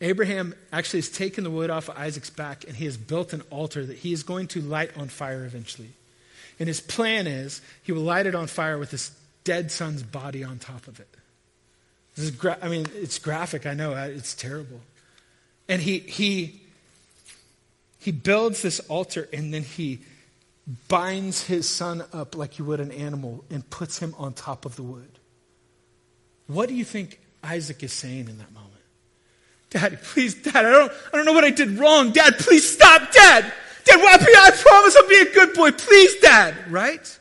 [0.00, 3.42] Abraham actually has taken the wood off of Isaac's back and he has built an
[3.50, 5.90] altar that he is going to light on fire eventually.
[6.58, 9.10] And his plan is he will light it on fire with his
[9.44, 11.08] dead son's body on top of it.
[12.16, 14.80] This is gra- I mean, it's graphic, I know, it's terrible.
[15.68, 16.60] And he, he,
[17.98, 20.00] he builds this altar and then he
[20.88, 24.76] binds his son up like you would an animal and puts him on top of
[24.76, 25.18] the wood.
[26.46, 28.73] What do you think Isaac is saying in that moment?
[29.74, 32.12] Daddy, please, Dad, I don't, I don't know what I did wrong.
[32.12, 33.10] Dad, please stop.
[33.10, 33.52] Dad,
[33.84, 35.72] Dad, I promise I'll be a good boy.
[35.72, 36.54] Please, Dad.
[36.70, 37.18] Right?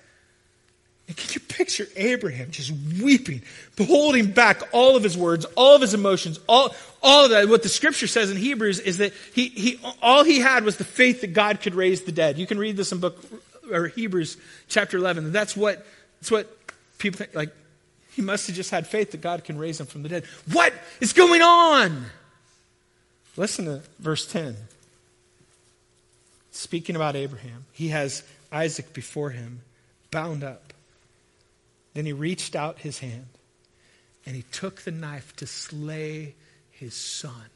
[1.07, 3.41] And can you picture Abraham just weeping,
[3.79, 7.49] holding back all of his words, all of his emotions, all, all of that?
[7.49, 10.83] What the scripture says in Hebrews is that he, he, all he had was the
[10.83, 12.37] faith that God could raise the dead.
[12.37, 13.17] You can read this in book,
[13.71, 14.37] or Hebrews
[14.67, 15.31] chapter 11.
[15.31, 15.83] That's what,
[16.21, 16.55] that's what
[16.99, 17.49] people think, like,
[18.11, 20.25] he must have just had faith that God can raise him from the dead.
[20.51, 22.05] What is going on?
[23.35, 24.55] Listen to verse 10.
[26.51, 29.61] Speaking about Abraham, he has Isaac before him,
[30.11, 30.73] bound up.
[31.95, 33.25] Then he reached out his hand
[34.25, 36.35] and he took the knife to slay
[36.71, 37.49] his son.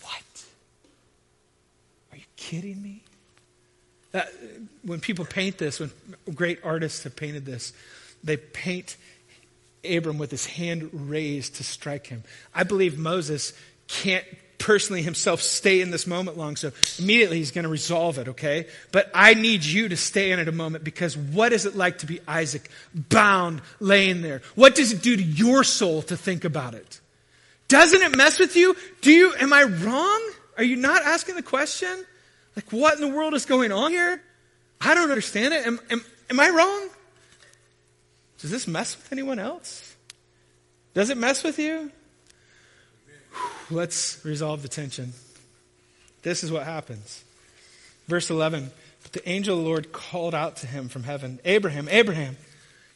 [0.00, 0.44] What?
[2.12, 3.02] Are you kidding me?
[4.82, 5.90] When people paint this, when
[6.34, 7.72] great artists have painted this,
[8.24, 8.96] they paint
[9.88, 12.22] Abram with his hand raised to strike him.
[12.54, 13.52] I believe Moses
[13.92, 14.24] can't
[14.58, 16.56] personally himself stay in this moment long.
[16.56, 18.66] So immediately he's going to resolve it, okay?
[18.92, 21.98] But I need you to stay in it a moment because what is it like
[21.98, 24.40] to be Isaac bound, laying there?
[24.54, 27.00] What does it do to your soul to think about it?
[27.66, 28.76] Doesn't it mess with you?
[29.00, 30.30] Do you, am I wrong?
[30.56, 32.04] Are you not asking the question?
[32.54, 34.22] Like, what in the world is going on here?
[34.80, 35.66] I don't understand it.
[35.66, 36.88] Am, am, am I wrong?
[38.38, 39.96] Does this mess with anyone else?
[40.94, 41.90] Does it mess with you?
[43.70, 45.12] Let's resolve the tension.
[46.22, 47.24] This is what happens.
[48.06, 48.70] Verse 11
[49.02, 52.36] But the angel of the Lord called out to him from heaven Abraham, Abraham,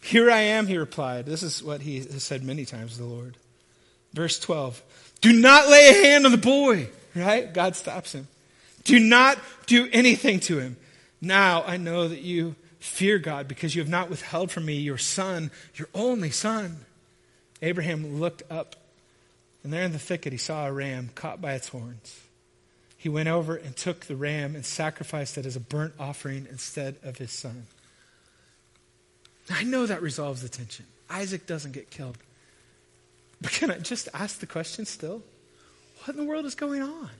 [0.00, 1.26] here I am, he replied.
[1.26, 3.36] This is what he has said many times to the Lord.
[4.12, 4.82] Verse 12
[5.20, 7.52] Do not lay a hand on the boy, right?
[7.52, 8.28] God stops him.
[8.84, 10.76] Do not do anything to him.
[11.20, 14.98] Now I know that you fear God because you have not withheld from me your
[14.98, 16.78] son, your only son.
[17.62, 18.76] Abraham looked up
[19.66, 22.20] and there in the thicket, he saw a ram caught by its horns.
[22.96, 26.94] He went over and took the ram and sacrificed it as a burnt offering instead
[27.02, 27.66] of his son.
[29.50, 30.86] I know that resolves the tension.
[31.10, 32.16] Isaac doesn't get killed.
[33.42, 35.20] But can I just ask the question still?
[36.04, 37.10] What in the world is going on?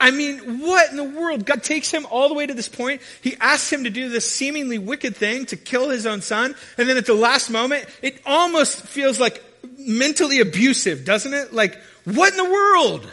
[0.00, 1.44] I mean, what in the world?
[1.44, 3.02] God takes him all the way to this point.
[3.20, 6.54] He asks him to do this seemingly wicked thing to kill his own son.
[6.78, 9.44] And then at the last moment, it almost feels like
[9.78, 11.52] mentally abusive, doesn't it?
[11.52, 13.10] Like, what in the world?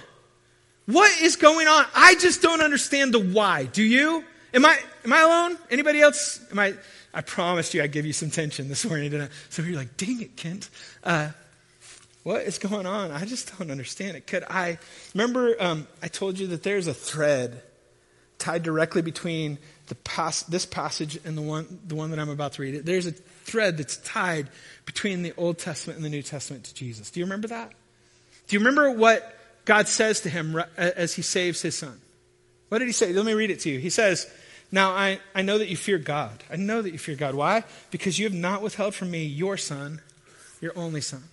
[0.87, 1.85] What is going on?
[1.95, 3.65] I just don't understand the why.
[3.65, 4.23] Do you?
[4.53, 5.57] Am I, am I alone?
[5.69, 6.39] Anybody else?
[6.51, 6.73] Am I,
[7.13, 9.33] I promised you I'd give you some tension this morning, didn't I?
[9.49, 10.69] So you're like, dang it, Kent.
[11.03, 11.29] Uh,
[12.23, 13.11] what is going on?
[13.11, 14.27] I just don't understand it.
[14.27, 14.79] Could I,
[15.13, 17.61] remember um, I told you that there's a thread
[18.37, 22.53] tied directly between the pas- this passage and the one, the one that I'm about
[22.53, 22.85] to read.
[22.85, 24.49] There's a thread that's tied
[24.85, 27.11] between the Old Testament and the New Testament to Jesus.
[27.11, 27.71] Do you remember that?
[28.47, 31.99] Do you remember what God says to him as he saves his son?
[32.69, 33.13] What did he say?
[33.13, 33.79] Let me read it to you.
[33.79, 34.31] He says,
[34.71, 36.43] Now I, I know that you fear God.
[36.51, 37.35] I know that you fear God.
[37.35, 37.63] Why?
[37.91, 40.01] Because you have not withheld from me your son,
[40.61, 41.23] your only son.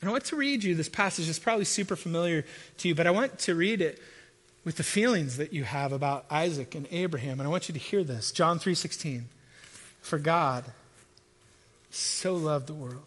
[0.00, 1.28] And I want to read you this passage.
[1.28, 2.44] It's probably super familiar
[2.78, 4.00] to you, but I want to read it
[4.64, 7.40] with the feelings that you have about Isaac and Abraham.
[7.40, 8.30] And I want you to hear this.
[8.32, 9.28] John 3:16.
[10.02, 10.64] For God
[11.90, 13.06] so loved the world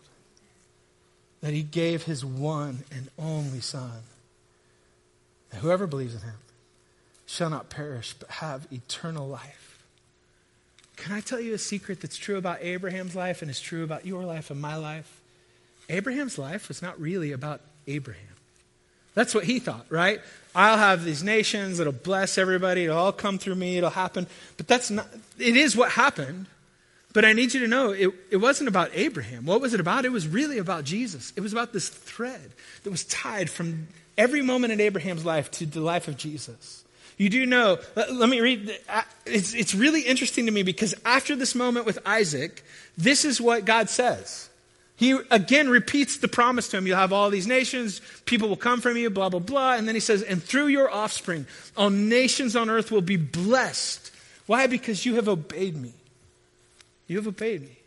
[1.41, 4.03] that he gave his one and only son.
[5.49, 6.37] That whoever believes in him
[7.25, 9.83] shall not perish but have eternal life.
[10.95, 14.05] Can I tell you a secret that's true about Abraham's life and is true about
[14.05, 15.21] your life and my life?
[15.89, 18.32] Abraham's life was not really about Abraham.
[19.13, 20.21] That's what he thought, right?
[20.55, 24.27] I'll have these nations, it'll bless everybody, it'll all come through me, it'll happen.
[24.57, 25.07] But that's not,
[25.39, 26.47] it is what happened.
[27.13, 29.45] But I need you to know it, it wasn't about Abraham.
[29.45, 30.03] What was it about?
[30.03, 31.31] It was really about Jesus.
[31.35, 32.51] It was about this thread
[32.83, 36.83] that was tied from every moment in Abraham's life to the life of Jesus.
[37.17, 38.79] You do know, let, let me read,
[39.25, 42.63] it's, it's really interesting to me because after this moment with Isaac,
[42.97, 44.49] this is what God says.
[45.03, 48.79] He again repeats the promise to him You'll have all these nations, people will come
[48.79, 49.73] from you, blah, blah, blah.
[49.73, 54.11] And then he says, And through your offspring, all nations on earth will be blessed.
[54.45, 54.65] Why?
[54.65, 55.91] Because you have obeyed me.
[57.07, 57.77] You have obeyed me.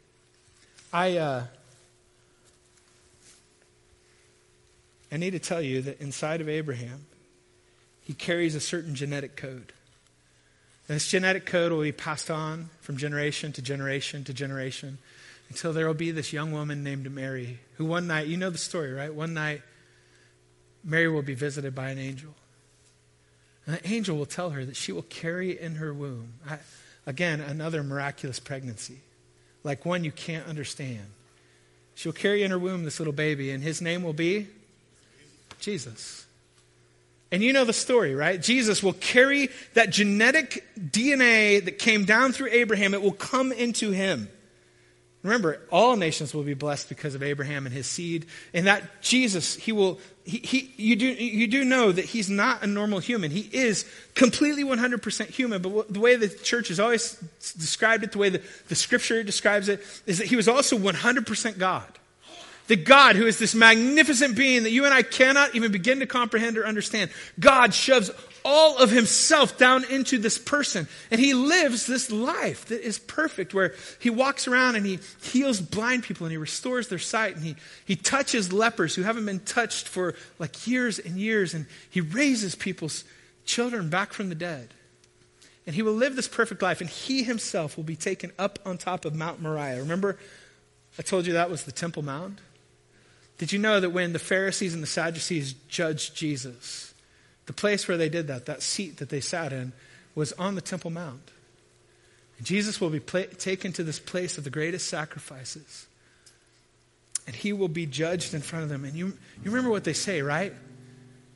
[0.92, 1.44] I, uh,
[5.11, 7.07] I need to tell you that inside of Abraham,
[8.02, 9.72] he carries a certain genetic code.
[10.87, 14.98] And this genetic code will be passed on from generation to generation to generation
[15.48, 18.59] until there will be this young woman named Mary, who one night, you know the
[18.59, 19.14] story, right?
[19.14, 19.62] One night,
[20.85, 22.35] Mary will be visited by an angel.
[23.66, 26.35] And the angel will tell her that she will carry in her womb,
[27.06, 29.00] again, another miraculous pregnancy
[29.66, 31.04] like one you can't understand.
[31.96, 34.46] She'll carry in her womb this little baby, and his name will be
[35.59, 36.24] Jesus.
[37.32, 38.40] And you know the story, right?
[38.40, 43.90] Jesus will carry that genetic DNA that came down through Abraham, it will come into
[43.90, 44.28] him.
[45.26, 48.26] Remember, all nations will be blessed because of Abraham and his seed.
[48.54, 52.62] And that Jesus, he will, he, he, you, do, you do know that he's not
[52.62, 53.30] a normal human.
[53.30, 53.84] He is
[54.14, 55.62] completely 100% human.
[55.62, 57.14] But the way the church has always
[57.58, 61.58] described it, the way the, the scripture describes it, is that he was also 100%
[61.58, 61.86] God.
[62.68, 66.06] The God who is this magnificent being that you and I cannot even begin to
[66.06, 67.10] comprehend or understand.
[67.38, 68.10] God shoves
[68.46, 70.87] all of himself down into this person.
[71.11, 75.61] And he lives this life that is perfect, where he walks around and he heals
[75.61, 79.40] blind people and he restores their sight and he, he touches lepers who haven't been
[79.40, 83.02] touched for like years and years and he raises people's
[83.44, 84.68] children back from the dead.
[85.66, 88.78] And he will live this perfect life and he himself will be taken up on
[88.78, 89.80] top of Mount Moriah.
[89.80, 90.16] Remember,
[90.96, 92.38] I told you that was the Temple Mount?
[93.38, 96.94] Did you know that when the Pharisees and the Sadducees judged Jesus,
[97.46, 99.72] the place where they did that, that seat that they sat in,
[100.14, 101.30] was on the Temple Mount?
[102.42, 105.87] Jesus will be taken to this place of the greatest sacrifices.
[107.26, 108.85] And he will be judged in front of them.
[108.85, 109.06] And you,
[109.42, 110.52] you remember what they say, right?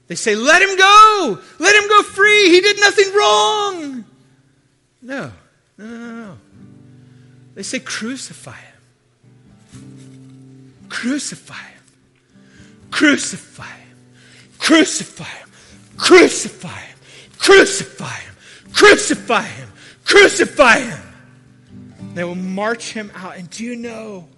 [0.09, 1.38] They say, Let him go!
[1.59, 2.51] Let him go free!
[2.51, 4.05] He did nothing wrong!
[5.03, 5.33] No,
[5.79, 6.38] no, no, no, no.
[7.55, 8.77] They say, Crucify him.
[10.88, 11.83] Crucify him.
[12.90, 13.96] Crucify him.
[14.59, 15.50] Crucify him.
[16.01, 16.99] Crucify him.
[17.39, 18.35] Crucify him.
[18.73, 19.69] Crucify him.
[20.05, 21.01] Crucify him.
[22.15, 23.37] They will march him out.
[23.37, 24.29] And do you know?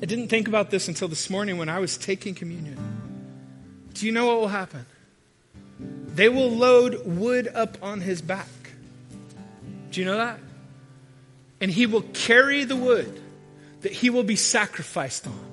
[0.00, 2.78] I didn't think about this until this morning when I was taking communion.
[3.94, 4.86] Do you know what will happen?
[6.14, 8.48] They will load wood up on his back.
[9.90, 10.38] Do you know that?
[11.60, 13.20] And he will carry the wood
[13.82, 15.51] that he will be sacrificed on.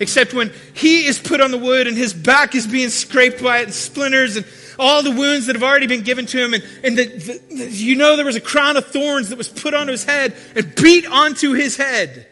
[0.00, 3.58] Except when he is put on the wood and his back is being scraped by
[3.58, 4.46] it and splinters and
[4.78, 6.54] all the wounds that have already been given to him.
[6.54, 9.74] And, and the, the, you know there was a crown of thorns that was put
[9.74, 12.26] onto his head and beat onto his head.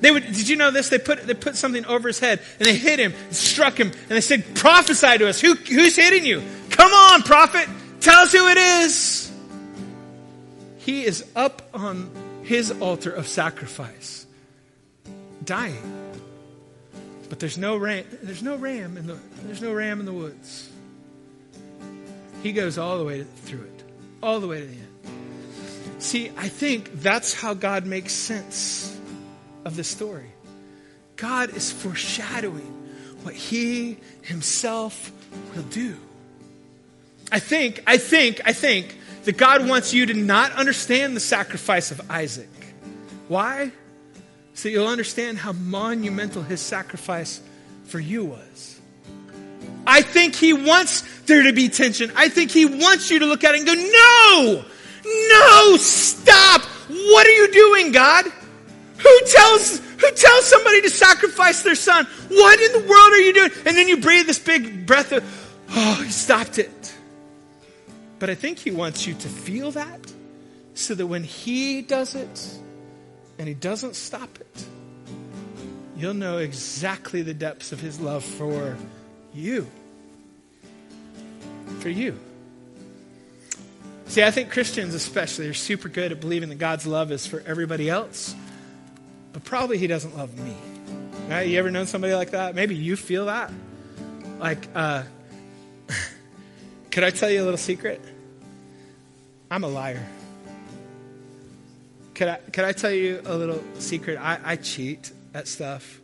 [0.00, 0.90] They would, did you know this?
[0.90, 3.88] They put, they put something over his head and they hit him, and struck him,
[3.88, 5.40] and they said, prophesy to us.
[5.40, 6.42] Who, who's hitting you?
[6.70, 7.68] Come on, prophet.
[8.00, 9.32] Tell us who it is.
[10.78, 12.10] He is up on
[12.44, 14.24] his altar of sacrifice,
[15.44, 15.97] dying.
[17.28, 20.70] But there's no ram, there's no ram in the, there's no ram in the woods.
[22.42, 23.84] He goes all the way through it,
[24.22, 24.88] all the way to the end.
[25.98, 28.98] See, I think that's how God makes sense
[29.64, 30.30] of the story.
[31.16, 32.74] God is foreshadowing
[33.22, 35.12] what he himself
[35.54, 35.96] will do.
[37.32, 41.90] I think, I think, I think that God wants you to not understand the sacrifice
[41.90, 42.48] of Isaac.
[43.26, 43.72] Why?
[44.58, 47.40] So you'll understand how monumental his sacrifice
[47.84, 48.80] for you was.
[49.86, 52.10] I think he wants there to be tension.
[52.16, 54.64] I think he wants you to look at it and go, no,
[55.28, 56.62] no, stop.
[56.62, 58.24] What are you doing, God?
[58.24, 62.06] Who tells, who tells somebody to sacrifice their son?
[62.28, 63.52] What in the world are you doing?
[63.64, 65.22] And then you breathe this big breath of,
[65.70, 66.96] oh, he stopped it.
[68.18, 70.00] But I think he wants you to feel that
[70.74, 72.58] so that when he does it
[73.38, 74.64] and he doesn't stop it,
[75.96, 78.76] you'll know exactly the depths of his love for
[79.34, 79.66] you
[81.80, 82.18] for you.
[84.06, 87.42] See, I think Christians, especially, are super good at believing that God's love is for
[87.46, 88.34] everybody else,
[89.32, 90.54] but probably He doesn't love me.
[91.28, 91.46] Right?
[91.46, 92.54] You ever known somebody like that?
[92.54, 93.52] Maybe you feel that.
[94.38, 95.02] Like, uh,
[96.90, 98.00] could I tell you a little secret?
[99.50, 100.06] I'm a liar.
[102.18, 104.18] Could I, I tell you a little secret?
[104.18, 106.00] I, I cheat at stuff.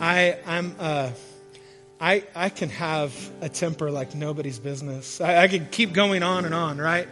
[0.00, 1.10] I, I'm, uh,
[2.00, 5.20] I, I can have a temper like nobody's business.
[5.20, 7.08] I, I can keep going on and on, right?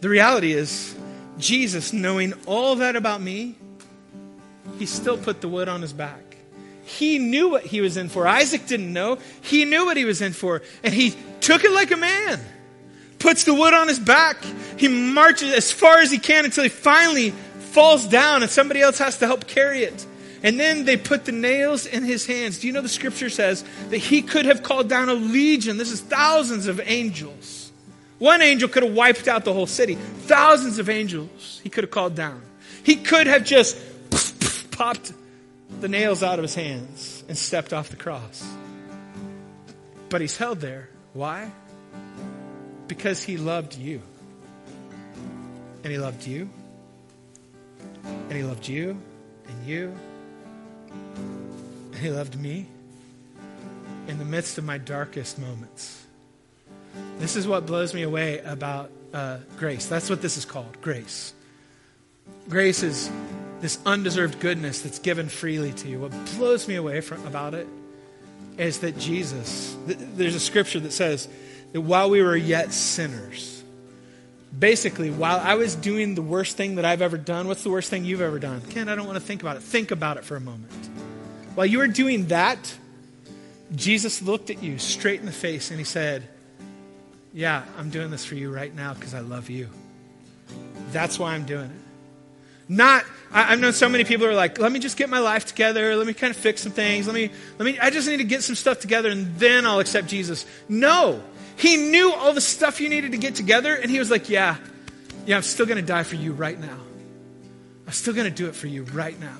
[0.00, 0.96] The reality is,
[1.36, 3.56] Jesus, knowing all that about me,
[4.78, 6.38] he still put the wood on his back.
[6.86, 8.26] He knew what he was in for.
[8.26, 9.18] Isaac didn't know.
[9.42, 10.62] He knew what he was in for.
[10.82, 12.40] And he took it like a man.
[13.24, 14.36] Puts the wood on his back.
[14.76, 18.98] He marches as far as he can until he finally falls down and somebody else
[18.98, 20.06] has to help carry it.
[20.42, 22.58] And then they put the nails in his hands.
[22.58, 25.78] Do you know the scripture says that he could have called down a legion?
[25.78, 27.72] This is thousands of angels.
[28.18, 29.94] One angel could have wiped out the whole city.
[29.94, 32.42] Thousands of angels he could have called down.
[32.82, 33.78] He could have just
[34.70, 35.14] popped
[35.80, 38.46] the nails out of his hands and stepped off the cross.
[40.10, 40.90] But he's held there.
[41.14, 41.50] Why?
[42.88, 44.02] Because he loved you.
[45.82, 46.48] And he loved you.
[48.04, 49.00] And he loved you
[49.46, 49.94] and you
[51.92, 52.66] And he loved me
[54.08, 56.04] in the midst of my darkest moments.
[57.18, 59.86] This is what blows me away about uh, grace.
[59.86, 61.32] That's what this is called grace.
[62.48, 63.10] Grace is
[63.60, 66.00] this undeserved goodness that's given freely to you.
[66.00, 67.66] What blows me away from, about it
[68.58, 71.28] is that Jesus, th- there's a scripture that says
[71.74, 73.62] that while we were yet sinners,
[74.56, 77.90] basically, while I was doing the worst thing that I've ever done, what's the worst
[77.90, 78.60] thing you've ever done?
[78.70, 79.62] Ken, I don't want to think about it.
[79.64, 80.70] Think about it for a moment.
[81.56, 82.72] While you were doing that,
[83.74, 86.28] Jesus looked at you straight in the face and he said,
[87.32, 89.68] Yeah, I'm doing this for you right now because I love you.
[90.92, 92.68] That's why I'm doing it.
[92.68, 95.18] Not, I, have known so many people who are like, let me just get my
[95.18, 95.96] life together.
[95.96, 97.06] Let me kind of fix some things.
[97.06, 99.80] Let me, let me, I just need to get some stuff together and then I'll
[99.80, 100.46] accept Jesus.
[100.68, 101.22] No.
[101.56, 104.56] He knew all the stuff you needed to get together and he was like, yeah,
[105.26, 106.78] yeah, I'm still going to die for you right now.
[107.86, 109.36] I'm still going to do it for you right now.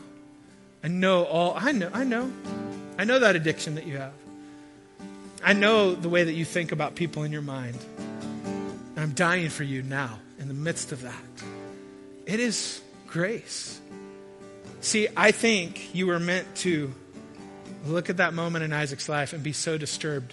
[0.82, 2.30] I know all, I know, I know.
[2.98, 4.12] I know that addiction that you have.
[5.42, 7.78] I know the way that you think about people in your mind.
[8.46, 11.14] And I'm dying for you now in the midst of that.
[12.26, 13.80] It is grace.
[14.80, 16.94] See, I think you were meant to
[17.86, 20.32] look at that moment in Isaac's life and be so disturbed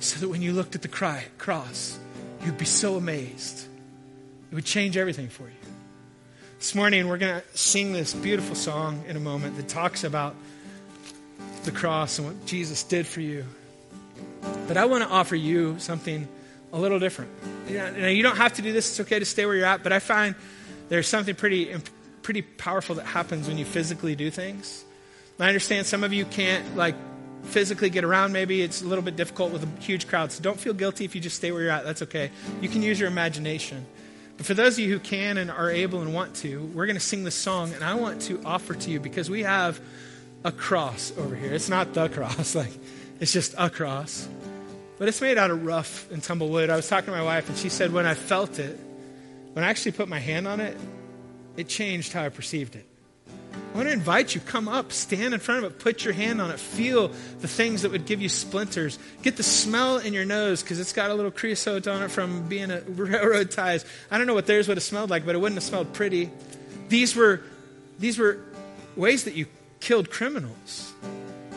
[0.00, 1.98] so that when you looked at the cry, cross,
[2.44, 3.66] you'd be so amazed.
[4.50, 5.54] It would change everything for you.
[6.58, 10.34] This morning, we're going to sing this beautiful song in a moment that talks about
[11.64, 13.44] the cross and what Jesus did for you.
[14.66, 16.26] But I want to offer you something
[16.72, 17.30] a little different.
[17.68, 18.90] You, know, you don't have to do this.
[18.90, 19.82] It's okay to stay where you're at.
[19.82, 20.34] But I find
[20.88, 21.74] there's something pretty,
[22.22, 24.84] pretty powerful that happens when you physically do things.
[25.40, 26.96] I understand some of you can't like
[27.44, 28.32] physically get around.
[28.32, 30.32] Maybe it's a little bit difficult with a huge crowd.
[30.32, 31.84] So don't feel guilty if you just stay where you're at.
[31.84, 32.30] That's okay.
[32.60, 33.86] You can use your imagination.
[34.36, 36.96] But for those of you who can and are able and want to, we're going
[36.96, 39.80] to sing this song, and I want to offer to you because we have
[40.44, 41.52] a cross over here.
[41.52, 42.72] It's not the cross, like
[43.20, 44.28] it's just a cross.
[44.98, 46.70] But it's made out of rough and tumble wood.
[46.70, 48.78] I was talking to my wife, and she said when I felt it,
[49.52, 50.76] when I actually put my hand on it,
[51.56, 52.87] it changed how I perceived it.
[53.72, 56.40] I want to invite you, come up, stand in front of it, put your hand
[56.40, 57.08] on it, feel
[57.40, 58.98] the things that would give you splinters.
[59.22, 62.48] Get the smell in your nose because it's got a little creosote on it from
[62.48, 63.84] being a railroad ties.
[64.10, 66.30] I don't know what theirs would have smelled like, but it wouldn't have smelled pretty.
[66.88, 67.42] These were,
[67.98, 68.40] these were
[68.96, 69.46] ways that you
[69.80, 70.92] killed criminals.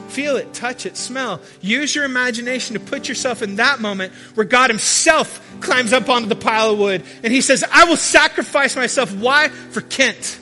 [0.10, 1.40] Feel it, touch it, smell.
[1.62, 6.28] Use your imagination to put yourself in that moment where God Himself climbs up onto
[6.28, 9.16] the pile of wood and He says, I will sacrifice myself.
[9.16, 9.48] Why?
[9.48, 10.40] For Kent.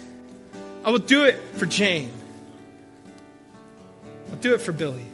[0.89, 2.11] I will do it for Jane.
[4.31, 5.05] I'll do it for Billy.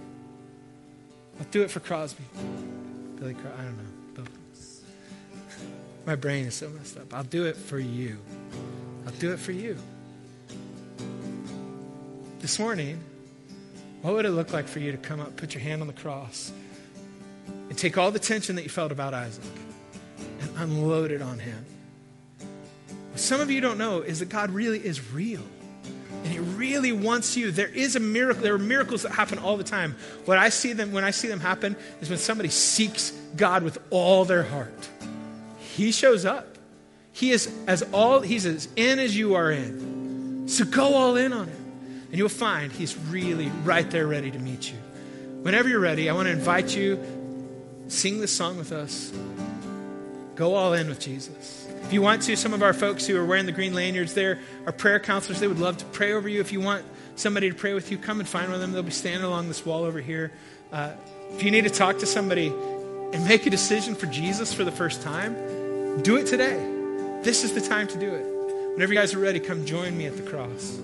[1.38, 2.24] I'll do it for Crosby.
[3.18, 3.78] Billy, Cros- I don't
[4.16, 4.24] know.
[6.06, 7.14] My brain is so messed up.
[7.14, 8.18] I'll do it for you.
[9.06, 9.78] I'll do it for you.
[12.40, 13.04] This morning,
[14.02, 15.94] what would it look like for you to come up, put your hand on the
[15.94, 16.54] cross,
[17.68, 19.44] and take all the tension that you felt about Isaac
[20.40, 21.66] and unload it on him?
[23.12, 25.44] What some of you don't know is that God really is real.
[26.26, 27.52] And he really wants you.
[27.52, 28.42] There is a miracle.
[28.42, 29.96] There are miracles that happen all the time.
[30.26, 33.78] What I see them when I see them happen is when somebody seeks God with
[33.92, 34.90] all their heart.
[35.60, 36.58] He shows up.
[37.14, 40.48] He is as all he's as in as you are in.
[40.48, 41.58] So go all in on it.
[42.10, 44.78] And you'll find He's really right there ready to meet you.
[45.44, 47.00] Whenever you're ready, I want to invite you,
[47.88, 49.14] sing this song with us.
[50.34, 51.65] Go all in with Jesus.
[51.86, 54.40] If you want to, some of our folks who are wearing the green lanyards there
[54.66, 55.40] are prayer counselors.
[55.40, 56.42] They would love to pray over you.
[56.42, 56.84] If you want
[57.16, 58.72] somebody to pray with you, come and find one of them.
[58.72, 60.32] They'll be standing along this wall over here.
[60.74, 60.94] Uh,
[61.34, 64.72] if you need to talk to somebody and make a decision for Jesus for the
[64.72, 66.56] first time, do it today.
[67.22, 68.74] This is the time to do it.
[68.74, 70.80] Whenever you guys are ready, come join me at the cross.